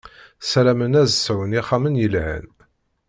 Saramen 0.49 0.99
ad 1.01 1.09
sɛun 1.11 1.57
ixxamen 1.59 1.99
yelhan. 2.01 2.47